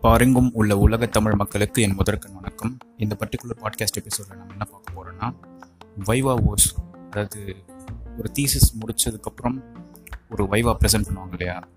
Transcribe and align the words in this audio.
பாருங்கும் 0.00 0.50
உள்ள 0.52 0.78
உலக 0.78 1.06
தமிழ் 1.06 1.34
மக்களுக்கு 1.34 1.82
என் 1.82 1.94
முதற்கண் 1.94 2.34
வணக்கம். 2.34 2.78
இந்த 2.96 3.16
பர்டிகுலர் 3.18 3.62
பாட்காஸ்ட் 3.62 3.94
எபிசோடில் 3.94 4.36
நம்ம 4.36 4.52
என்ன 4.52 4.64
பார்க்க 4.64 4.92
போகிறோன்னா 4.92 5.34
வைவா 6.06 6.52
ஓஸ் 6.52 6.94
அதாவது 7.10 7.56
ஒரு 8.18 8.30
தீசிஸ் 8.32 8.74
முடிச்சதுக்கப்புறம் 8.80 9.62
ஒரு 10.30 10.44
வைவா 10.44 10.76
ப்ரெசென்ட் 10.80 11.06
பண்ணுவாங்க 11.12 11.30
இல்லையா? 11.30 11.68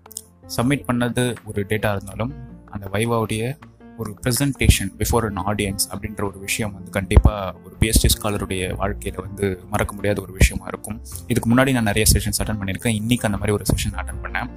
சப்மிட் 0.56 0.84
பண்ணது 0.92 1.36
ஒரு 1.44 1.62
டேட்டா 1.62 1.92
இருந்தாலும் 1.92 2.32
அந்த 2.66 2.88
வைவாவுடைய 2.88 3.58
ஒரு 4.00 4.10
ப்ரெசன்டேஷன் 4.24 4.90
பிஃபோர் 4.98 5.24
அன் 5.28 5.40
ஆடியன்ஸ் 5.50 5.84
அப்படின்ற 5.92 6.22
ஒரு 6.30 6.38
விஷயம் 6.46 6.72
வந்து 6.76 6.90
கண்டிப்பாக 6.96 7.54
ஒரு 7.64 7.74
பிஎஸ்டி 7.80 8.08
ஸ்காலருடைய 8.14 8.62
வாழ்க்கையில் 8.80 9.20
வந்து 9.26 9.46
மறக்க 9.72 9.92
முடியாத 9.94 10.18
ஒரு 10.24 10.32
விஷயமா 10.40 10.66
இருக்கும். 10.72 10.98
இதுக்கு 11.32 11.48
முன்னாடி 11.52 11.72
நான் 11.76 11.88
நிறைய 11.90 12.04
செஷன்ஸ் 12.12 12.40
அட்டன் 12.42 12.60
பண்ணியிருக்கேன். 12.60 12.96
இன்றைக்கி 13.00 13.26
அந்த 13.30 13.40
மாதிரி 13.40 13.54
ஒரு 13.58 13.64
செஷன் 13.72 13.96
அட்டன் 14.02 14.20
பண்ணேன். 14.24 14.50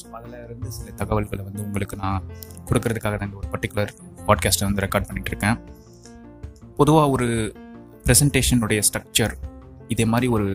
ஸோ 0.00 0.06
அதில் 0.18 0.36
இருந்து 0.44 0.70
சில 0.78 0.90
தகவல்களை 1.02 1.42
வந்து 1.44 1.62
உங்களுக்கு 1.66 1.96
நான் 1.96 2.22
கொடுக்கறதுக்காக 2.68 3.14
தான் 3.18 3.28
இந்த 3.30 3.38
ஒரு 3.42 3.48
பர்டிகுலர் 3.54 3.92
பாட்காஸ்ட்டை 4.28 4.66
வந்து 4.68 4.84
ரெக்கார்ட் 4.86 5.08
பண்ணிகிட்ருக்கேன் 5.08 5.58
பொதுவாக 6.76 7.08
ஒரு 7.10 7.28
ப்ரெசன்டேஷனுடைய 8.06 8.80
ஸ்ட்ரக்சர் 8.88 9.34
இதே 9.88 10.04
மாதிரி 10.04 10.28
ஒரு 10.36 10.48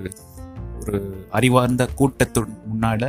ஒரு 0.81 0.99
அறிவார்ந்த 1.31 1.83
கூட்டத்து 1.99 2.41
முன்னால் 2.71 3.07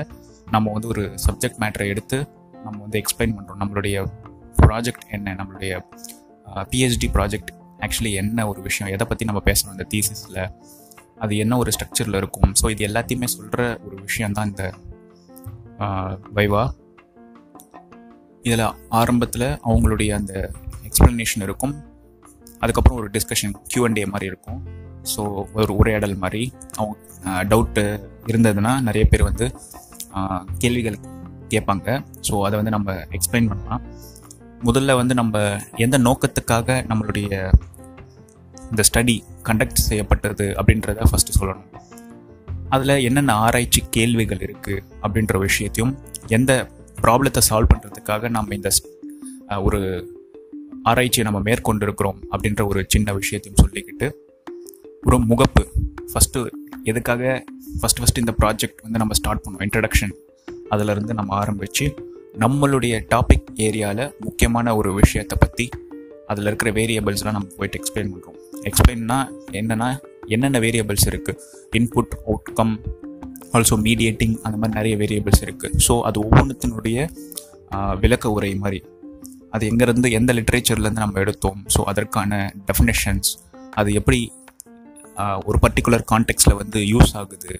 நம்ம 0.50 0.72
வந்து 0.72 0.88
ஒரு 0.88 1.04
சப்ஜெக்ட் 1.26 1.60
மேட்டரை 1.62 1.86
எடுத்து 1.88 2.18
நம்ம 2.64 2.76
வந்து 2.80 2.98
எக்ஸ்பிளைன் 3.02 3.34
பண்ணுறோம் 3.36 3.60
நம்மளுடைய 3.62 3.96
ப்ராஜெக்ட் 4.62 5.04
என்ன 5.16 5.34
நம்மளுடைய 5.40 5.72
பிஹெச்டி 6.70 7.08
ப்ராஜெக்ட் 7.16 7.50
ஆக்சுவலி 7.84 8.12
என்ன 8.22 8.46
ஒரு 8.50 8.60
விஷயம் 8.68 8.90
எதை 8.94 9.04
பற்றி 9.10 9.24
நம்ம 9.30 9.40
பேசணும் 9.50 9.74
இந்த 9.76 9.86
தீசிஸில் 9.94 10.40
அது 11.24 11.32
என்ன 11.42 11.56
ஒரு 11.62 11.70
ஸ்ட்ரக்சரில் 11.74 12.18
இருக்கும். 12.20 12.50
ஸோ 12.60 12.64
இது 12.74 12.82
எல்லாத்தையுமே 12.88 13.28
சொல்கிற 13.34 13.62
ஒரு 13.86 13.96
விஷயந்தான் 14.08 14.50
இந்த 14.52 14.64
வைவா. 16.38 16.62
இதில் 18.46 18.64
ஆரம்பத்தில் 19.00 19.48
அவங்களுடைய 19.68 20.10
அந்த 20.20 20.32
எக்ஸ்ப்ளனேஷன் 20.88 21.44
இருக்கும். 21.46 21.74
அதுக்கப்புறம் 22.62 22.98
ஒரு 23.00 23.08
டிஸ்கஷன் 23.16 23.54
கியூஎன்டே 23.72 24.04
மாதிரி 24.12 24.26
இருக்கும். 24.32 24.60
ஸோ 25.12 25.22
ஒரு 25.60 25.72
உரையாடல் 25.80 26.16
மாதிரி. 26.24 26.42
அவங்க 26.78 26.96
டவுட்டு 27.52 27.84
இருந்ததுன்னா 28.30 28.72
நிறைய 28.88 29.04
பேர் 29.12 29.28
வந்து 29.30 29.46
கேள்விகள் 30.62 30.98
கேட்பாங்க. 31.52 31.88
ஸோ 32.28 32.34
அதை 32.46 32.54
வந்து 32.60 32.74
நம்ம 32.76 32.92
எக்ஸ்பிளைன் 33.16 33.50
பண்ணலாம். 33.52 33.82
முதல்ல 34.64 34.94
வந்து 34.94 35.14
நம்ம 35.14 35.60
எந்த 35.76 35.98
நோக்கத்துக்காக 35.98 36.76
நம்மளுடைய 36.90 37.52
இந்த 38.70 38.82
ஸ்டடி 38.88 39.16
கண்டக்ட் 39.44 39.84
செய்யப்பட்டது 39.88 40.44
அப்படின்றத 40.44 41.06
ஃபஸ்ட்டு 41.10 41.34
சொல்லணும். 41.40 41.70
அதில் 42.68 42.94
என்னென்ன 42.98 43.32
ஆராய்ச்சி 43.34 43.82
கேள்விகள் 43.90 44.38
இருக்குது 44.38 44.82
அப்படின்ற 45.02 45.38
விஷயத்தையும் 45.38 45.92
எந்த 46.26 46.52
ப்ராப்ளத்தை 47.02 47.42
சால்வ் 47.50 47.72
பண்ணுறதுக்காக 47.72 48.28
நம்ம 48.28 48.54
இந்த 48.54 48.70
ஒரு 49.62 49.80
ஆராய்ச்சியை 50.82 51.32
நம்ம 51.32 51.40
மேற்கொண்டிருக்கிறோம் 51.50 52.18
அப்படின்ற 52.30 52.66
ஒரு 52.66 52.84
சின்ன 52.88 53.12
விஷயத்தையும் 53.12 53.62
சொல்லிக்கிட்டு 53.64 54.08
ஒரு 55.02 55.16
முகப்பு. 55.30 55.62
ஃபஸ்ட்டு 56.12 56.40
எதுக்காக 56.84 57.44
ஃபஸ்ட் 57.80 58.00
ஃபஸ்ட்டு 58.00 58.22
இந்த 58.24 58.34
ப்ராஜெக்ட் 58.40 58.82
வந்து 58.82 58.98
நம்ம 59.02 59.12
ஸ்டார்ட் 59.12 59.44
பண்ணோம் 59.44 59.64
இன்ட்ரடக்ஷன் 59.66 60.12
அதிலிருந்து 60.68 61.14
நம்ம 61.14 61.34
ஆரம்பித்து 61.36 61.86
நம்மளுடைய 62.42 62.94
டாபிக் 63.12 63.48
ஏரியாவில் 63.66 64.04
முக்கியமான 64.24 64.76
ஒரு 64.76 64.90
விஷயத்தை 64.94 65.36
பற்றி 65.38 65.66
அதில் 66.28 66.48
இருக்கிற 66.50 66.70
வேரியபிள்ஸ்லாம் 66.78 67.36
நம்ம 67.36 67.52
போயிட்டு 67.58 67.78
எக்ஸ்பிளைன் 67.80 68.10
பண்ணுறோம் 68.12 68.38
எக்ஸ்பிளைன்னா 68.68 69.18
என்னென்னா 69.58 69.88
என்னென்ன 70.34 70.60
வேரியபிள்ஸ் 70.64 71.06
இருக்குது 71.10 71.40
இன்புட் 71.78 72.14
அவுட்கம் 72.26 72.74
ஆல்சோ 73.56 73.76
மீடியேட்டிங் 73.86 74.34
அந்த 74.42 74.56
மாதிரி 74.60 74.76
நிறைய 74.78 74.94
வேரியபிள்ஸ் 75.02 75.42
இருக்குது 75.46 75.78
ஸோ 75.86 75.94
அது 76.08 76.18
ஒவ்வொன்றுத்தினுடைய 76.26 76.96
விளக்க 78.02 78.32
உரை 78.36 78.50
மாதிரி. 78.64 78.80
அது 79.54 79.64
எங்கேருந்து 79.70 80.08
எந்த 80.18 80.30
லிட்ரேச்சர்லேருந்து 80.38 81.04
நம்ம 81.04 81.20
எடுத்தோம்? 81.24 81.60
ஸோ 81.74 81.80
அதற்கான 81.90 82.38
டெஃபினேஷன்ஸ் 82.68 83.30
அது 83.80 83.92
எப்படி 84.00 84.20
ஒரு 85.48 85.58
பர்டிகுலர் 85.64 86.04
கான்டெக்ட்ஸில் 86.12 86.58
வந்து 86.62 86.78
யூஸ் 86.92 87.12
ஆகுது 87.20 87.52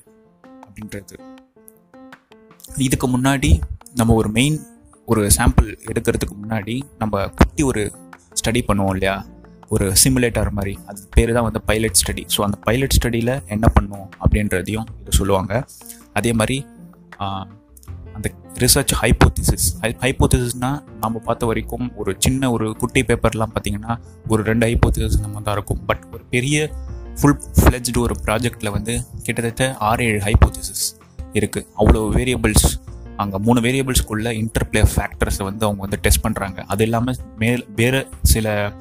அப்படின்றது. 0.64 1.16
இதுக்கு 2.86 3.06
முன்னாடி 3.14 3.50
நம்ம 3.98 4.14
ஒரு 4.20 4.28
மெயின் 4.36 4.56
ஒரு 5.08 5.22
சாம்பிள் 5.36 5.68
எடுக்கிறதுக்கு 5.90 6.34
முன்னாடி 6.42 6.74
நம்ம 7.00 7.24
குட்டி 7.38 7.62
ஒரு 7.70 7.82
ஸ்டடி 8.38 8.60
பண்ணுவோம் 8.68 8.94
இல்லையா? 8.96 9.14
ஒரு 9.74 9.86
சிமுலேட்டர் 10.02 10.50
மாதிரி. 10.56 10.72
அது 10.88 11.00
பேர் 11.16 11.32
தான் 11.36 11.46
வந்து 11.48 11.60
பைலட் 11.68 11.98
ஸ்டடி 12.00 12.22
ஸோ 12.34 12.40
அந்த 12.46 12.56
பைலட் 12.66 12.96
ஸ்டடியில் 12.96 13.32
என்ன 13.54 13.66
பண்ணும் 13.76 14.06
அப்படின்றதையும் 14.22 14.88
இது 15.00 15.12
சொல்லுவாங்க. 15.18 15.52
அதே 16.18 16.32
மாதிரி 16.40 16.56
அந்த 18.16 18.28
ரிசர்ச் 18.62 18.92
ஹைப்போதிசிஸ் 19.02 19.66
ஹை 19.82 19.90
ஹைப்போதிசிஸ்னால் 20.04 20.78
நம்ம 21.02 21.22
பார்த்த 21.28 21.46
வரைக்கும் 21.50 21.86
ஒரு 22.00 22.10
சின்ன 22.24 22.50
ஒரு 22.56 22.66
குட்டி 22.82 23.02
பேப்பர்லாம் 23.08 23.52
பார்த்தீங்கன்னா 23.54 23.94
ஒரு 24.32 24.42
ரெண்டு 24.50 24.66
ஹைப்போதிசிஸ் 24.68 25.18
நம்ம 25.24 25.42
தான் 25.46 25.56
இருக்கும். 25.58 25.82
பட் 25.90 26.04
ஒரு 26.14 26.24
பெரிய 26.34 26.66
ஃபுல் 27.18 27.38
ஃப்ளெஜ்டு 27.60 27.98
ஒரு 28.06 28.16
ப்ராஜெக்டில் 28.26 28.74
வந்து 28.76 28.94
கிட்டத்தட்ட 29.26 29.66
ஆறு 29.88 30.04
ஏழு 30.10 30.20
ஹைப்போதிசிஸ் 30.28 30.86
இருக்குது 31.38 31.66
அவ்வளோ 31.80 32.02
வேரியபிள்ஸ் 32.16 32.68
அங்கே 33.16 33.38
மூணு 33.38 33.60
வேரியபிள்ஸ்க்குள்ள 33.60 34.28
இன்டர்பிளே 34.30 34.86
ஃபேக்டர்ஸை 34.96 35.42
வந்து 35.42 35.64
அவங்க 35.64 35.80
வந்து 35.80 35.98
டெஸ்ட் 36.00 36.26
பண்ணுறாங்க 36.26 36.64
அது 36.66 36.84
இல்லாமல் 36.84 37.16
மேல் 37.38 37.66
வேறு 37.76 38.08
சில 38.22 38.72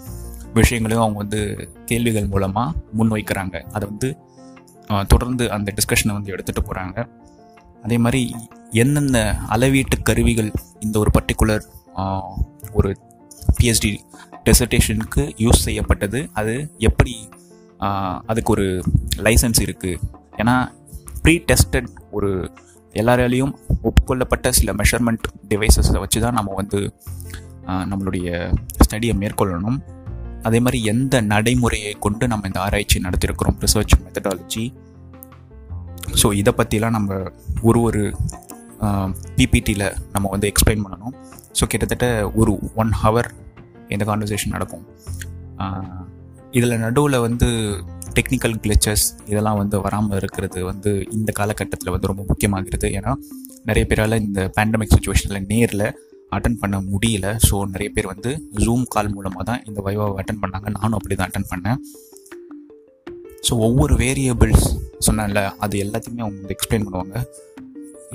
விஷயங்களையும் 0.54 1.06
அவங்க 1.06 1.18
வந்து 1.18 1.70
கேள்விகள் 1.86 2.28
மூலமாக 2.28 2.78
முன்வைக்கிறாங்க. 2.98 3.60
அதை 3.60 3.90
வந்து 3.90 4.18
தொடர்ந்து 5.08 5.52
அந்த 5.52 5.74
டிஸ்கஷனை 5.76 6.12
வந்து 6.12 6.36
எடுத்துகிட்டு 6.36 6.64
போகிறாங்க 6.64 7.08
அதே 7.84 7.98
மாதிரி 7.98 8.36
எந்தெந்த 8.72 9.36
அளவீட்டு 9.48 10.02
கருவிகள் 10.02 10.52
இந்த 10.80 11.00
ஒரு 11.00 11.12
பர்டிகுலர் 11.20 11.64
ஒரு 12.72 12.98
பிஹெச்டி 13.62 13.98
டெசர்டேஷனுக்கு 14.50 15.32
யூஸ் 15.38 15.64
செய்யப்பட்டது 15.64 16.30
அது 16.34 16.74
எப்படி 16.78 17.30
அதுக்கு 18.26 18.52
ஒரு 18.52 18.84
லைசன்ஸ் 19.18 19.60
இருக்குது 19.60 19.98
ஏன்னா 20.38 20.72
ப்ரீ 21.22 21.44
டெஸ்டட் 21.48 21.88
ஒரு 22.12 22.52
எல்லாராலையும் 23.02 23.54
ஒப்புக்கொள்ளப்பட்ட 23.88 24.48
சில 24.60 24.72
மெஷர்மெண்ட் 24.80 25.28
டிவைசஸை 25.52 26.00
வச்சு 26.04 26.20
தான் 26.26 26.38
நம்ம 26.40 26.54
வந்து 26.62 26.80
நம்மளுடைய 27.92 28.28
ஸ்டடியை 28.86 29.14
மேற்கொள்ளணும். 29.22 29.78
அதே 30.48 30.60
மாதிரி 30.64 30.80
எந்த 30.92 31.16
நடைமுறையை 31.34 31.92
கொண்டு 32.06 32.26
நம்ம 32.32 32.48
இந்த 32.50 32.60
ஆராய்ச்சி 32.66 32.98
நடத்திருக்கிறோம்? 33.06 33.58
ரிசர்ச் 33.66 33.96
மெத்தடாலஜி 34.06 34.66
ஸோ 36.22 36.28
இதை 36.40 36.52
பற்றிலாம் 36.58 36.96
நம்ம 36.98 37.20
ஒரு 37.68 37.80
ஒரு 37.88 38.02
பிபிடியில் 39.38 39.86
நம்ம 40.14 40.26
வந்து 40.34 40.50
எக்ஸ்பிளைன் 40.52 40.84
பண்ணணும். 40.86 41.16
ஸோ 41.58 41.64
கிட்டத்தட்ட 41.72 42.08
ஒரு 42.42 42.52
ஒன் 42.82 42.92
ஹவர் 43.04 43.30
இந்த 43.94 44.04
கான்வர்சேஷன் 44.10 44.54
நடக்கும். 44.56 44.86
இதில் 46.58 46.82
நடுவில் 46.86 47.24
வந்து 47.28 47.48
டெக்னிக்கல் 48.18 48.56
கிளிச்சஸ் 48.64 49.06
இதெல்லாம் 49.32 49.60
வந்து 49.62 49.76
வராமல் 49.86 50.18
இருக்கிறது 50.22 50.60
வந்து 50.70 50.92
இந்த 51.18 51.30
காலகட்டத்தில் 51.40 51.94
வந்து 51.96 52.10
ரொம்ப 52.12 52.24
முக்கியமாகிறது. 52.32 52.90
ஏன்னா 53.00 53.14
நிறைய 53.70 53.84
பேரால் 53.92 54.22
இந்த 54.26 54.42
பேண்டமிக் 54.58 54.94
சுச்சுவேஷனில் 54.96 55.48
நேரில் 55.52 55.86
அட்டன் 56.36 56.60
பண்ண 56.62 56.78
முடியல. 56.92 57.28
ஸோ 57.48 57.56
நிறைய 57.74 57.90
பேர் 57.96 58.12
வந்து 58.14 58.32
ஜூம் 58.64 58.86
கால் 58.96 59.12
மூலமாக 59.16 59.44
தான் 59.50 59.62
இந்த 59.70 59.80
வைவாவை 59.88 60.16
அட்டன் 60.22 60.42
பண்ணாங்க. 60.44 60.68
நானும் 60.78 60.98
அப்படி 61.00 61.16
தான் 61.20 61.30
அட்டன் 61.30 61.50
பண்ணேன். 61.52 61.80
ஸோ 63.48 63.54
ஒவ்வொரு 63.68 63.94
வேரியபிள்ஸ் 64.04 64.68
சொன்னேன்ல 65.08 65.42
அது 65.66 65.78
எல்லாத்தையுமே 65.86 66.24
அவங்க 66.26 66.40
வந்து 66.42 66.56
எக்ஸ்பிளைன் 66.58 66.86
பண்ணுவாங்க. 66.88 67.16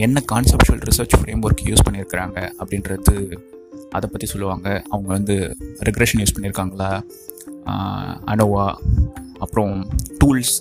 என்ன 0.07 0.23
conceptual 0.33 0.83
research 0.89 1.17
frame 1.21 1.43
work 1.47 1.65
use 1.71 1.85
பண்ணியிருக்கிறாங்க 1.87 2.39
அப்படின்றது 2.61 3.15
அதை 3.97 4.07
பற்றி 4.13 4.27
சொல்லுவாங்க. 4.33 4.69
அவங்க 4.93 5.09
வந்து 5.17 5.35
ரெக்ரெஷன் 5.89 6.21
யூஸ் 6.23 6.35
பண்ணியிருக்காங்களா? 6.37 6.91
அனோவா 8.33 8.67
அப்புறம் 9.39 9.75
டூல்ஸ் 10.21 10.57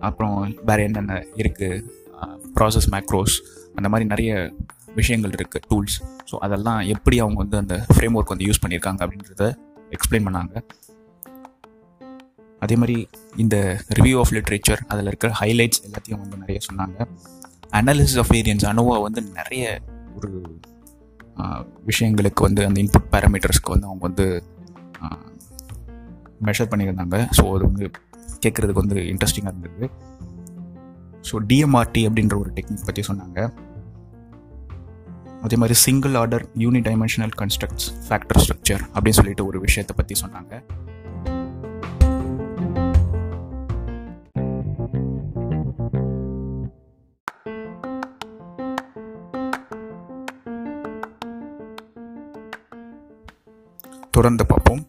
அப்புறம் 0.00 0.36
வேறு 0.68 0.82
என்னென்ன 0.82 1.14
இருக்குது 1.42 1.84
ப்ராசஸ் 2.56 2.88
மேக்ரோஸ் 2.94 3.36
அந்த 3.76 3.88
மாதிரி 3.92 4.06
நிறைய 4.08 4.32
விஷயங்கள் 4.94 5.34
இருக்குது 5.36 5.64
டூல்ஸ் 5.70 5.96
ஸோ 6.30 6.34
அதெல்லாம் 6.46 6.80
எப்படி 6.94 7.16
அவங்க 7.20 7.38
வந்து 7.44 7.56
அந்த 7.62 7.74
ஃப்ரேம் 7.94 8.14
ஒர்க் 8.18 8.32
வந்து 8.34 8.46
யூஸ் 8.48 8.62
பண்ணியிருக்காங்க 8.62 9.00
அப்படின்றத 9.04 9.46
எக்ஸ்பிளைன் 9.96 10.26
பண்ணாங்க. 10.26 10.54
அதே 12.64 12.76
மாதிரி 12.76 12.96
இந்த 13.36 13.56
ரிவ்யூ 13.98 14.16
ஆஃப் 14.18 14.32
லிட்ரேச்சர் 14.36 14.80
அதில் 14.88 15.10
இருக்கிற 15.10 15.30
ஹைலைட்ஸ் 15.40 15.82
எல்லாத்தையும் 15.86 16.22
வந்து 16.22 16.36
நிறைய 16.36 16.58
சொன்னாங்க. 16.68 16.96
அனாலிசிஸ் 17.78 18.18
ஆஃப் 18.22 18.32
வேரியன்ஸ் 18.36 18.66
அனுவா 18.72 18.96
வந்து 19.06 19.22
நிறைய 19.40 19.64
ஒரு 20.16 20.30
விஷயங்களுக்கு 21.90 22.42
வந்து 22.48 22.62
அந்த 22.66 22.78
இன்புட் 22.82 23.10
பேராமீட்டர்ஸ்க்கு 23.14 23.72
வந்து 23.74 23.86
அவங்க 23.86 24.02
வந்து 24.08 24.26
மெஷர் 26.48 26.70
பண்ணியிருந்தாங்க. 26.72 27.16
ஸோ 27.36 27.44
அது 27.54 27.64
வந்து 27.70 27.84
கேட்குறதுக்கு 28.44 28.82
வந்து 28.84 28.98
இன்ட்ரெஸ்டிங்காக 29.12 29.52
இருந்தது. 29.52 29.86
ஸோ 31.28 31.36
டிஎம்ஆர்டி 31.50 32.02
அப்படின்ற 32.08 32.34
ஒரு 32.42 32.50
டெக்னிக் 32.56 32.86
பற்றி 32.88 33.02
சொன்னாங்க. 33.08 33.38
அதே 35.46 35.56
மாதிரி 35.62 35.74
single 35.84 36.14
order 36.20 36.44
unidimensional 36.88 37.34
constructs 37.40 37.88
factor 38.08 38.40
structure 38.44 38.84
அப்படின்னு 38.94 39.18
சொல்லிட்டு 39.20 39.46
ஒரு 39.50 39.60
விஷயத்தை 39.66 39.96
பற்றி 39.96 40.14
சொன்னாங்க. 40.24 40.62
தொடர்ந்து 54.16 54.44
பார்ப்போம். 54.50 54.82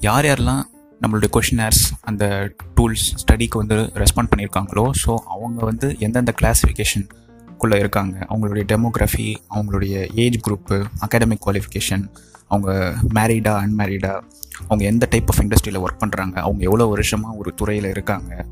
யார் 0.00 0.24
யாரெல்லாம் 0.24 0.62
நம்மளுடைய 1.00 1.28
கொஷினர்ஸ் 1.32 1.82
அந்த 2.00 2.52
டூல்ஸ் 2.76 3.06
ஸ்டடிக்கு 3.22 3.56
வந்து 3.56 3.74
ரெஸ்பாண்ட் 3.74 4.30
பண்ணியிருக்காங்களோ 4.36 4.90
ஸோ 5.06 5.16
அவங்க 5.26 5.64
வந்து 5.64 5.96
எந்தெந்த 5.98 6.34
கிளாஸிஃபிகேஷனுக்குள்ளே 6.40 7.78
இருக்காங்க 7.78 8.26
அவங்களுடைய 8.28 8.64
டெமோகிராஃபி 8.72 9.36
அவங்களுடைய 9.50 10.08
ஏஜ் 10.14 10.38
குரூப்பு 10.48 10.84
அகாடமிக் 11.00 11.42
குவாலிஃபிகேஷன் 11.46 12.08
அவங்க 12.46 12.94
மேரீடா 13.14 13.54
அன்மேரீடா 13.54 14.22
அவங்க 14.64 14.84
எந்த 14.84 15.06
டைப் 15.10 15.30
ஆஃப் 15.30 15.44
இண்டஸ்ட்ரியில் 15.44 15.80
ஒர்க் 15.80 16.02
பண்ணுறாங்க 16.06 16.32
அவங்க 16.32 16.64
எவ்வளோ 16.64 16.86
வருஷமாக 16.86 17.36
ஒரு 17.36 17.54
துறையில் 17.54 17.84
இருக்காங்க 17.84 18.46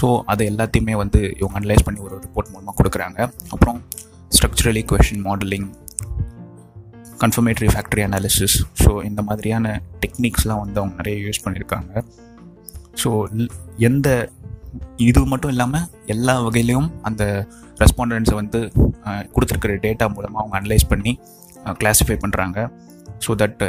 ஸோ 0.00 0.22
அது 0.26 0.50
எல்லாத்தையுமே 0.50 0.92
வந்து 0.92 1.34
இவங்க 1.38 1.60
அனலைஸ் 1.60 1.84
பண்ணி 1.84 2.00
ஒரு 2.00 2.16
ரிப்போர்ட் 2.16 2.50
மூலமாக 2.50 2.82
கொடுக்குறாங்க. 2.82 3.32
அப்புறம் 3.50 3.82
structural 4.30 4.82
equation 4.84 5.24
modeling 5.24 5.74
confirmatory 7.20 7.66
factor 7.66 8.02
analysis 8.02 8.64
so 8.84 9.04
இந்த 9.04 9.22
மாதிரியான 9.22 9.82
டெக்னிக்ஸ்லாம் 10.00 10.58
வந்து 10.58 10.80
அவங்க 10.80 10.96
நிறைய 10.96 11.26
யூஸ் 11.26 11.44
பண்ணியிருக்காங்க 11.44 12.02
ஸோ 12.96 13.28
எந்த 13.78 14.30
இது 14.96 15.26
மட்டும் 15.26 15.50
இல்லாமல் 15.50 15.86
எல்லா 16.06 16.40
வகையிலையும் 16.40 16.90
அந்த 17.02 17.46
ரெஸ்பாண்டன்ஸை 17.78 18.34
வந்து 18.34 18.72
கொடுத்துருக்கிற 19.32 19.78
டேட்டா 19.80 20.14
மூலமாக 20.14 20.42
அவங்க 20.42 20.58
அனலைஸ் 20.60 20.88
பண்ணி 20.88 21.20
கிளாஸிஃபை 21.64 22.18
பண்ணுறாங்க 22.22 22.58
ஸோ 23.26 23.34
தட் 23.34 23.62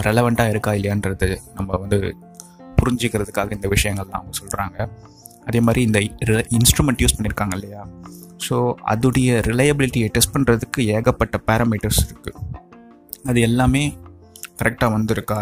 ரெலவெண்ட்டாக 0.00 0.48
இருக்கா 0.48 0.72
இல்லையான்றது 0.72 1.36
நம்ம 1.54 1.76
வந்து 1.76 1.98
புரிஞ்சிக்கிறதுக்காக 2.82 3.52
இந்த 3.52 3.68
விஷயங்கள்லாம் 3.68 4.20
அவங்க 4.20 4.32
சொல்கிறாங்க 4.40 4.78
அதே 5.46 5.60
மாதிரி 5.60 5.82
இந்த 5.82 5.98
இன்ஸ்ட்ருமெண்ட் 6.50 7.02
யூஸ் 7.02 7.16
பண்ணியிருக்காங்க 7.16 7.54
இல்லையா? 7.54 7.82
ஸோ 8.48 8.56
அதோடைய 8.86 9.40
ரிலையபிலிட்டியை 9.40 10.08
டெஸ்ட் 10.10 10.34
பண்ணுறதுக்கு 10.36 10.86
ஏகப்பட்ட 10.86 11.40
பேராமீட்டர்ஸ் 11.46 12.00
இருக்குது 12.06 12.38
அது 13.26 13.40
எல்லாமே 13.40 13.82
கரெக்டாக 14.58 14.94
வந்திருக்கா 14.96 15.40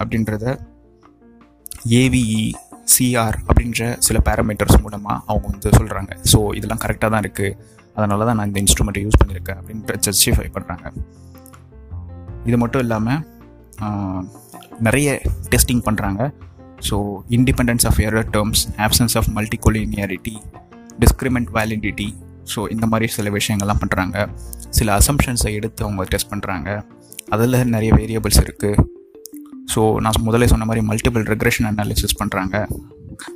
அப்படின்றத 0.00 0.44
ஏவிஇ 1.94 2.42
சிஆர் 2.94 3.36
அப்படின்ற 3.48 3.96
சில 3.98 4.18
பேராமீட்டர்ஸ் 4.18 4.82
மூலமாக 4.82 5.16
அவங்க 5.26 5.46
வந்து 5.48 5.70
சொல்கிறாங்க 5.70 6.12
ஸோ 6.32 6.38
இதெல்லாம் 6.54 6.82
கரெக்டாக 6.84 7.10
தான் 7.10 7.22
இருக்குது 7.22 7.56
அதனால 7.96 8.24
தான் 8.24 8.36
நான் 8.36 8.48
இந்த 8.48 8.60
இன்ஸ்ட்ருமெண்ட்டை 8.60 9.02
யூஸ் 9.02 9.20
பண்ணியிருக்கேன் 9.20 9.58
அப்படின்ற 9.60 9.94
ஜஸ்டிஃபை 10.06 10.48
பண்ணுறாங்க 10.54 10.86
இது 12.46 12.56
மட்டும் 12.56 12.82
இல்லாமல் 12.82 13.20
நிறைய 14.80 15.08
டெஸ்டிங் 15.48 15.82
பண்ணுறாங்க 15.84 16.20
so 16.88 16.96
independence 17.30 17.86
of 17.86 18.00
error 18.00 18.30
terms 18.30 18.62
absence 18.78 19.16
of 19.16 19.28
multicollinearity 19.36 20.34
discriminant 21.00 21.50
validity 21.50 22.08
so 22.54 22.60
இந்த 22.70 22.86
மாதிரி 22.86 23.06
சில 23.12 23.30
விஷயங்கள்லாம் 23.30 23.80
பண்ணுறாங்க 23.80 24.16
சில 24.70 24.88
அசம்ஷன்ஸை 24.98 25.52
எடுத்து 25.54 25.84
அவங்க 25.84 26.04
டெஸ்ட் 26.04 26.32
பண்ணுறாங்க 26.32 26.68
அதில் 27.34 27.56
நிறைய 27.74 27.90
வேரியபிள்ஸ் 28.00 28.42
இருக்குது 28.44 28.84
ஸோ 29.72 29.80
நான் 30.04 30.26
முதல்ல 30.26 30.46
சொன்ன 30.52 30.66
மாதிரி 30.68 30.82
மல்டிபிள் 30.90 31.24
ரெக்ரெஷன் 31.32 31.68
அனாலிசிஸ் 31.70 32.18
பண்ணுறாங்க 32.20 32.56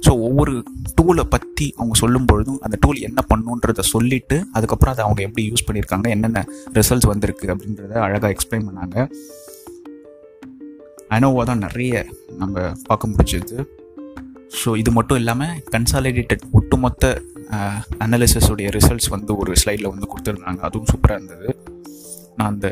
ஸோ 0.05 0.11
ஒவ்வொரு 0.27 0.53
டூலை 0.99 1.25
பற்றி 1.35 1.67
அவங்க 1.77 1.95
சொல்லும் 1.99 2.27
பொழுதும் 2.31 2.61
அந்த 2.67 2.77
டூல் 2.81 2.99
என்ன 3.09 3.21
பண்ணுன்றதை 3.31 3.85
சொல்லிவிட்டு 3.93 4.37
அதுக்கப்புறம் 4.53 4.93
அதை 4.95 5.03
அவங்க 5.07 5.21
எப்படி 5.27 5.43
யூஸ் 5.51 5.65
பண்ணியிருக்காங்க 5.67 6.09
என்னென்ன 6.09 6.41
ரிசல்ட்ஸ் 6.79 7.09
வந்திருக்கு 7.13 7.47
அப்படின்றத 7.55 7.95
அழகாக 8.07 8.33
எக்ஸ்பிளைன் 8.35 8.67
பண்ணாங்க. 8.69 9.07
அனோவா 11.17 11.45
தான் 11.51 11.63
நிறைய 11.67 12.05
நம்ம 12.43 12.75
பார்க்க 12.89 13.13
முடிஞ்சது. 13.13 13.57
ஸோ 14.61 14.69
இது 14.77 14.91
மட்டும் 14.99 15.19
இல்லாமல் 15.23 15.57
கன்சாலிடேட்டட் 15.75 16.45
ஒட்டுமொத்த 16.59 17.13
அனாலிசிஸுடைய 18.05 18.69
ரிசல்ட்ஸ் 18.79 19.11
வந்து 19.17 19.33
ஒரு 19.37 19.53
ஸ்லைடில் 19.63 19.93
வந்து 19.93 20.09
கொடுத்துருந்தாங்க. 20.13 20.61
அதுவும் 20.69 20.91
சூப்பராக 20.93 21.19
இருந்தது. 21.19 21.49
நான் 22.37 22.51
அந்த 22.53 22.69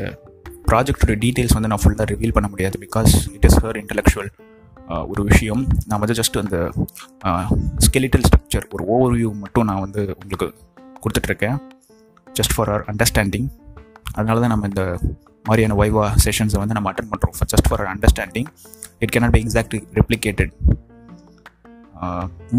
ப்ராஜெக்டோட 0.69 1.13
டீட்டெயில்ஸ் 1.23 1.55
வந்து 1.57 1.69
நான் 1.71 1.81
ஃபுல்லாக 1.83 2.07
ரிவீல் 2.13 2.35
பண்ண 2.37 2.47
முடியாது 2.53 2.77
because 2.85 3.13
it 3.35 3.45
is 3.49 3.59
her 3.63 3.79
intellectual 3.81 4.29
ஒரு 5.11 5.21
விஷயம். 5.29 5.61
நான் 5.89 6.01
வந்து 6.03 6.15
ஜஸ்ட் 6.19 6.37
அந்த 6.41 6.57
ஸ்கெலிட்டல் 7.85 8.25
ஸ்ட்ரக்சர் 8.27 8.65
ஒரு 8.75 8.83
ஓவர் 8.93 9.15
வியூ 9.17 9.29
மட்டும் 9.43 9.67
நான் 9.69 9.81
வந்து 9.85 10.01
உங்களுக்கு 10.21 10.47
கொடுத்துட்ருக்கேன். 11.03 11.57
ஜஸ்ட் 12.27 12.53
ஃபார் 12.55 12.69
அவர் 12.73 12.85
அண்டர்ஸ்டாண்டிங் 12.91 13.47
அதனால 14.17 14.35
தான் 14.43 14.53
நம்ம 14.53 14.67
இந்த 14.71 14.83
மாதிரியான 15.45 15.75
வைவா 15.81 16.05
செஷன்ஸை 16.25 16.59
வந்து 16.61 16.75
நம்ம 16.77 16.89
அட்டன் 16.91 17.09
பண்ணுறோம் 17.11 17.35
just 17.53 17.67
for 17.69 17.81
our 17.81 17.91
understanding 17.93 18.49
it 19.03 19.11
cannot 19.15 19.35
be 19.37 19.41
exact 19.45 19.75
replicated 19.99 20.53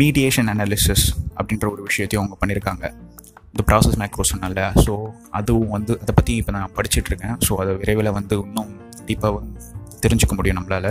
mediation 0.03 0.49
analysis 0.55 1.05
அப்படின்ற 1.39 1.67
ஒரு 1.75 1.83
விஷயத்தையும் 1.89 2.23
அவங்க 2.23 2.37
பண்ணியிருக்காங்க 2.41 2.85
இந்த 3.55 3.63
ப்ராசஸ் 3.69 3.97
மேக்ரோ 4.01 4.25
சொன்னால 4.31 4.65
ஸோ 4.85 4.93
அதுவும் 5.39 5.73
வந்து 5.77 5.93
அதை 6.03 6.13
பற்றி 6.19 6.33
இப்போ 6.41 6.53
நான் 6.57 6.75
படிச்சுட்டு 6.77 7.11
இருக்கேன் 7.11 7.37
ஸோ 7.47 7.53
அதை 7.63 7.73
விரைவில் 7.81 8.11
வந்து 8.19 8.35
இன்னும் 8.47 8.71
டீப்பாக 9.09 9.41
தெரிஞ்சுக்க 10.05 10.35
முடியும் 10.39 10.59
நம்மளால். 10.59 10.91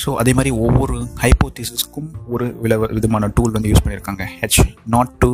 ஸோ 0.00 0.10
அதே 0.20 0.32
மாதிரி 0.38 0.50
ஒவ்வொரு 0.66 0.96
ஹைப்போதிசிஸ்க்கும் 1.22 2.10
ஒரு 2.34 2.46
வில 2.62 2.76
விதமான 2.98 3.28
டூல் 3.36 3.54
வந்து 3.56 3.70
யூஸ் 3.72 3.82
பண்ணியிருக்காங்க. 3.84 4.24
H 4.40 4.60
naught 4.94 5.12
to 5.24 5.30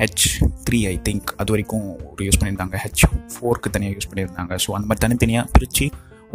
H 0.00 0.26
three 0.66 0.78
I 0.92 0.94
think 1.08 1.30
அது 1.40 1.52
வரைக்கும் 1.54 1.86
ஒரு 2.12 2.22
யூஸ் 2.26 2.38
பண்ணியிருந்தாங்க. 2.40 2.76
ஹெச் 2.84 3.04
ஃபோருக்கு 3.34 3.74
தனியாக 3.76 3.96
யூஸ் 3.98 4.08
பண்ணியிருந்தாங்க. 4.10 4.54
ஸோ 4.64 4.70
அந்த 4.78 4.86
மாதிரி 4.88 5.04
தனித்தனியாக 5.06 5.46
பிரித்து 5.56 5.86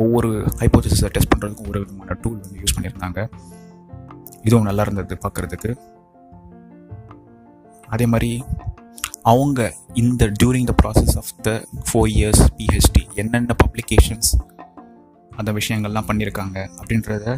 ஒவ்வொரு 0.03 0.31
ஹைப்போதிஸை 0.61 1.09
டெஸ்ட் 1.15 1.31
பண்ணுறதுக்கும் 1.33 1.69
ஒரு 1.71 1.79
விதமான 1.85 2.17
டூல் 2.23 2.39
வந்து 2.45 2.59
யூஸ் 2.63 2.75
பண்ணியிருந்தாங்க. 2.77 3.19
இதுவும் 4.47 4.67
நல்லா 4.71 4.85
இருந்தது 4.87 5.15
பார்க்குறதுக்கு. 5.25 5.71
அதே 7.93 8.05
மாதிரி 8.05 8.31
அவங்க 9.31 9.59
இந்த 10.01 10.23
during 10.39 10.67
the 10.69 10.73
process 10.81 11.15
of 11.21 11.31
the 11.47 11.51
four 11.87 12.09
years 12.17 12.43
PhD 12.59 13.03
என்னென்ன 13.21 13.55
பப்ளிகேஷன்ஸ் 13.63 14.29
அந்த 15.39 15.51
விஷயங்கள்லாம் 15.59 16.07
பண்ணியிருக்காங்க 16.09 16.57
அப்படின்றத 16.81 17.35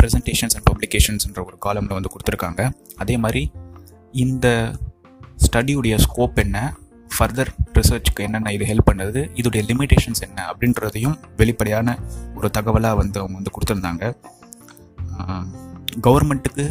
ப்ரெசன்டேஷன்ஸ் 0.00 0.54
அண்ட் 0.56 0.66
பப்ளிகேஷன்ஸ்ன்ற 0.70 1.40
ஒரு 1.48 1.56
காலமில் 1.66 1.96
வந்து 1.98 2.10
கொடுத்துருக்காங்க. 2.14 2.62
அதே 3.02 3.16
மாதிரி 3.24 3.42
இந்த 4.24 4.46
ஸ்டடியுடைய 5.46 5.94
ஸ்கோப் 6.04 6.38
என்ன 6.44 6.58
ஃபர்தர் 7.16 7.50
ரிசர்ச்க்கு 7.78 8.22
என்னென்ன 8.26 8.52
இது 8.56 8.64
ஹெல்ப் 8.70 8.88
பண்ணுது 8.90 9.20
இதோடைய 9.40 9.62
லிமிடேஷன்ஸ் 9.70 10.22
என்ன 10.26 10.38
அப்படின்றதையும் 10.52 11.16
வெளிப்படையான 11.36 11.98
ஒரு 12.34 12.48
தகவலாக 12.58 12.96
வந்து 13.00 13.20
அவங்க 13.20 13.36
வந்து 13.40 13.54
கொடுத்துருந்தாங்க. 13.56 14.04
கவர்மெண்ட்டுக்கு 16.06 16.64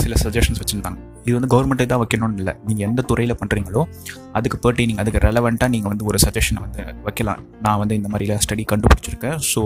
சில 0.00 0.14
சஜஷன்ஸ் 0.24 0.60
வச்சுருந்தாங்க. 0.62 1.00
இது 1.28 1.34
வந்து 1.38 1.50
கவர்மெண்ட்டை 1.54 1.86
தான் 1.92 2.00
வைக்கணும்னு 2.02 2.38
இல்லை. 2.42 2.54
நீங்கள் 2.68 2.86
எந்த 2.88 3.00
துறையில் 3.10 3.38
பண்ணுறீங்களோ 3.40 3.82
அதுக்கு 4.38 4.58
போட்டு 4.64 4.86
நீங்கள் 4.90 5.04
அதுக்கு 5.04 5.20
ரெலவெண்ட்டாக 5.28 5.70
நீங்கள் 5.74 5.92
வந்து 5.92 6.06
ஒரு 6.10 6.18
சஜஷனை 6.24 6.60
வந்து 6.66 6.82
வைக்கலாம். 7.06 7.40
நான் 7.66 7.80
வந்து 7.82 7.96
இந்த 8.00 8.10
மாதிரிலாம் 8.12 8.42
study 8.46 8.64
கண்டுபிடிச்சிருக்கேன். 8.72 9.38
So 9.52 9.62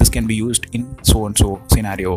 this 0.00 0.12
can 0.16 0.28
be 0.32 0.38
used 0.42 0.68
in 0.78 0.86
so 1.10 1.18
and 1.28 1.40
so 1.42 1.48
scenario 1.74 2.14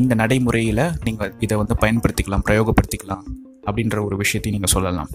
இந்த 0.00 0.12
நடைமுறையில் 0.22 0.84
நீங்கள் 1.06 1.32
இதை 1.44 1.54
வந்து 1.62 1.76
பயன்படுத்திக்கலாம் 1.84 2.44
பிரயோகப்படுத்திக்கலாம் 2.48 3.24
அப்படின்ற 3.68 3.98
ஒரு 4.08 4.16
விஷயத்தையும் 4.22 4.56
நீங்கள் 4.58 4.74
சொல்லலாம். 4.74 5.10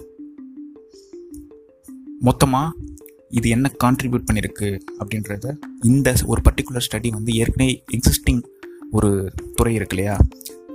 மொத்தமாக 2.28 2.84
இது 3.38 3.46
என்ன 3.54 3.66
கான்ட்ரிபியூட் 3.84 4.26
பண்ணியிருக்கு 4.28 4.68
அப்படின்றத 5.00 5.46
இந்த 5.90 6.08
ஒரு 6.32 6.40
பர்டிகுலர் 6.46 6.86
ஸ்டடி 6.86 7.08
வந்து 7.16 7.32
ஏற்கனவே 7.40 7.70
எக்ஸிஸ்டிங் 7.96 8.42
ஒரு 8.96 9.10
துறை 9.58 9.72
இருக்கு 9.78 9.94
இல்லையா? 9.96 10.14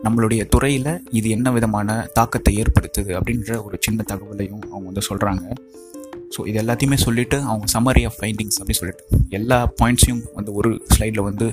நம்மளுடைய 0.05 0.41
துறையில் 0.47 0.91
இது 1.11 1.29
என்ன 1.29 1.51
விதமான 1.51 2.07
தாக்கத்தை 2.13 2.53
ஏற்படுத்துது 2.61 3.11
அப்படின்ற 3.17 3.63
ஒரு 3.63 3.77
சின்ன 3.79 4.03
தகவலையும் 4.11 4.63
அவங்க 4.71 4.85
வந்து 4.85 5.03
சொல்கிறாங்க 5.09 5.45
ஸோ 6.35 6.41
இது 6.47 6.57
எல்லாத்தையுமே 6.61 6.97
சொல்லிவிட்டு 7.05 7.37
அவங்க 7.41 7.65
சம்மரி 7.73 8.03
ஆஃப் 8.05 8.17
ஃபைண்டிங்ஸ் 8.19 8.57
அப்படின்னு 8.59 8.81
சொல்லிட்டு 8.81 9.17
எல்லா 9.29 9.57
பாயிண்ட்ஸையும் 9.81 10.21
வந்து 10.33 10.51
ஒரு 10.53 10.69
ஸ்லைடில் 10.93 11.27
வந்து 11.29 11.45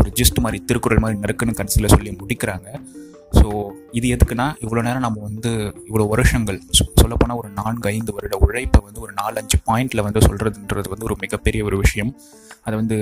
ஒரு 0.00 0.10
ஜிஸ்ட் 0.18 0.40
மாதிரி 0.40 0.58
திருக்குறள் 0.64 1.02
மாதிரி 1.04 1.18
நறுக்குன்னு 1.20 1.58
கடைசியில் 1.58 1.92
சொல்லி 1.94 2.10
முடிக்கிறாங்க. 2.22 2.68
ஸோ 3.38 3.46
இது 3.92 4.06
எதுக்குன்னா 4.16 4.46
இவ்வளோ 4.64 4.82
நேரம் 4.82 5.04
நம்ம 5.06 5.20
வந்து 5.20 5.50
இவ்வளோ 5.88 6.04
வருஷங்கள் 6.08 6.58
சொல்லப்போனால் 7.00 7.38
ஒரு 7.38 7.48
நான்கு 7.60 7.88
ஐந்து 7.88 8.12
வருட 8.12 8.36
உழைப்பை 8.46 8.80
வந்து 8.84 9.00
ஒரு 9.00 9.12
நாலஞ்சு 9.22 9.58
பாயிண்டில் 9.68 10.02
வந்து 10.02 10.20
சொல்கிறதுன்றது 10.20 10.88
வந்து 10.88 11.04
ஒரு 11.04 11.16
மிகப்பெரிய 11.20 11.64
ஒரு 11.64 11.76
விஷயம். 11.76 12.12
அதை 12.64 12.74
வந்து 12.82 12.98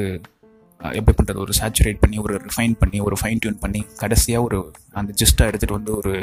எப்படி 0.98 1.14
பண்ணுறது 1.18 1.42
ஒரு 1.44 1.52
சேச்சுரேட் 1.60 2.00
பண்ணி 2.02 2.18
ஒரு 2.26 2.34
ரிஃபைன் 2.46 2.74
பண்ணி 2.82 3.00
ஒரு 3.08 3.16
ஃபைன் 3.20 3.40
டியூன் 3.42 3.58
பண்ணி 3.64 3.80
கடைசியாக 4.02 4.46
ஒரு 4.46 4.58
அந்த 5.00 5.10
ஜிஸ்ட்டாக 5.20 5.50
எடுத்துகிட்டு 5.50 5.78
வந்து 5.78 5.92
ஒரு 6.00 6.14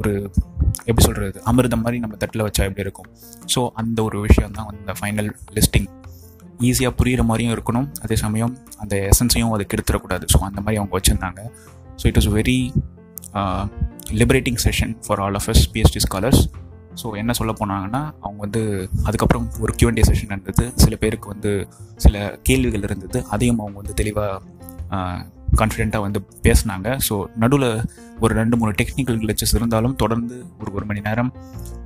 ஒரு 0.00 0.12
எப்படி 0.88 1.02
சொல்கிறது 1.06 1.38
அமிர்தம் 1.50 1.82
மாதிரி 1.84 1.98
நம்ம 2.02 2.16
தட்டில் 2.22 2.44
வச்சா 2.46 2.62
எப்படி 2.68 2.84
இருக்கும்? 2.86 3.08
ஸோ 3.54 3.60
அந்த 3.80 3.98
ஒரு 4.08 4.18
விஷயம் 4.26 4.54
தான் 4.58 4.68
அந்த 4.72 4.92
ஃபைனல் 4.98 5.30
லிஸ்டிங் 5.56 5.88
ஈஸியாக 6.68 6.92
புரிகிற 6.98 7.22
மாதிரியும் 7.30 7.54
இருக்கணும். 7.56 7.88
அதே 8.04 8.16
சமயம் 8.24 8.52
அந்த 8.82 8.94
எசன்ஸையும் 9.12 9.52
அதுக்கு 9.56 9.76
எடுத்துடக்கூடாது. 9.76 10.24
ஸோ 10.32 10.38
அந்த 10.48 10.60
மாதிரி 10.60 10.78
அவங்க 10.80 10.94
வச்சுருந்தாங்க. 10.98 11.40
So 12.00 12.04
it 12.10 12.18
was 12.20 12.30
very 12.38 12.58
liberating 14.20 14.60
session 14.66 14.94
for 15.06 15.22
all 15.24 15.38
of 15.40 15.48
us 15.54 15.64
PhD 15.74 16.02
scholars 16.06 16.42
so 17.02 17.16
என்ன 17.16 17.32
சொல்ல 17.32 17.52
போனாங்கன்னா 17.52 18.02
அவங்க 18.20 18.36
வந்து 18.36 18.88
அதுக்கப்புறம் 19.04 19.48
ஒரு 19.60 19.74
கியூஎன்டே 19.82 20.02
செஷன் 20.08 20.24
இருந்தது 20.24 20.72
சில 20.74 20.96
பேருக்கு 20.96 21.28
வந்து 21.28 21.68
சில 21.96 22.38
கேள்விகள் 22.42 22.82
இருந்தது. 22.82 23.24
அதையும் 23.26 23.58
அவங்க 23.58 23.76
வந்து 23.76 23.94
தெளிவாக 23.94 24.40
கான்ஃபிடெண்ட்டாக 25.56 26.00
வந்து 26.00 26.26
பேசினாங்க. 26.42 26.98
ஸோ 27.08 27.24
நடுவில் 27.36 27.82
ஒரு 28.20 28.34
ரெண்டு 28.34 28.56
மூணு 28.56 28.70
டெக்னிக்கல் 28.70 29.18
கிளச்சஸ் 29.20 29.54
இருந்தாலும் 29.54 29.96
தொடர்ந்து 29.96 30.44
ஒரு 30.60 30.72
ஒரு 30.72 30.86
மணி 30.86 31.00
நேரம் 31.00 31.32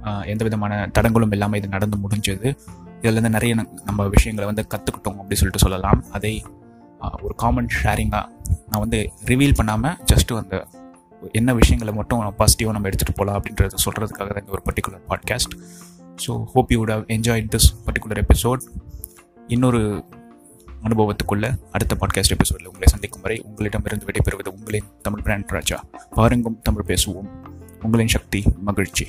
எந்த 0.03 0.45
விதமான 0.45 0.89
தடங்களும் 0.93 1.31
இல்லாமல் 1.31 1.59
இது 1.59 1.69
நடந்து 1.69 1.99
முடிஞ்சது. 1.99 2.57
இதுலேருந்து 3.03 3.29
நிறைய 3.29 3.55
ந- 3.55 3.69
நம்ம 3.85 4.07
விஷயங்களை 4.07 4.55
வந்து 4.55 4.77
கற்றுக்கிட்டோம் 4.77 5.17
அப்படின்னு 5.17 5.33
சொல்லிட்டு 5.33 5.59
சொல்லலாம். 5.59 6.05
அதை 6.13 6.45
ஒரு 7.23 7.35
காமன் 7.35 7.67
ஷேரிங்காக 7.83 8.27
நான் 8.71 8.81
வந்து 8.81 9.11
ரிவீல் 9.25 9.55
பண்ணாமல் 9.55 9.97
ஜஸ்ட்டு 10.13 10.43
அந்த 10.43 10.67
என்ன 11.33 11.55
விஷயங்களை 11.55 11.95
மட்டும் 11.95 12.21
பாசிட்டிவாக 12.21 12.71
நம்ம 12.71 12.89
எடுத்துகிட்டு 12.89 13.15
போகலாம் 13.15 13.43
அப்படின்றத 13.43 13.75
சொல்கிறதுக்காக 13.85 14.29
தான் 14.29 14.45
இந்த 14.47 14.51
ஒரு 14.51 14.63
particular 14.65 15.01
podcast 15.09 15.69
so 16.27 16.45
hope 16.45 16.73
you 16.73 16.85
would 16.85 16.89
have 16.89 17.49
this 17.49 17.87
particular 17.87 18.25
episode 18.25 18.61
இன்னொரு 19.47 20.05
அனுபவத்துக்குள்ள 20.83 21.59
அடுத்த 21.73 21.97
பாட்காஸ்ட் 22.01 22.29
எபிசோடில் 22.29 22.67
உங்களை 22.67 22.87
சந்திக்கும் 22.87 23.21
வரை 23.21 23.41
உங்களிடமிருந்து 23.45 24.07
விடைபெறுவது 24.07 24.49
உங்களின் 24.49 24.85
தமிழ் 25.03 25.23
பிராண்ட் 25.23 25.49
ராஜா. 25.49 25.85
பாருங்கும் 26.11 26.61
தமிழ் 26.63 26.85
பேசுவோம். 26.87 27.27
உங்களின் 27.83 28.09
சக்தி 28.09 28.45
மகிழ்ச்சி. 28.61 29.07